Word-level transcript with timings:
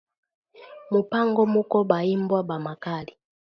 Mu 0.91 0.99
mpango 1.05 1.41
muko 1.53 1.77
ba 1.89 1.97
imbwa 2.13 2.39
ba 2.47 2.57
makali 2.65 3.13